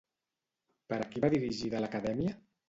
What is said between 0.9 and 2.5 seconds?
Per a qui va dirigida l'acadèmia?